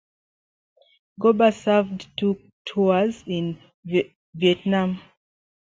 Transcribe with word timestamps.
Gober 1.21 1.51
served 1.53 2.07
two 2.17 2.39
tours 2.65 3.23
in 3.27 3.59
Vietnam. 4.33 4.99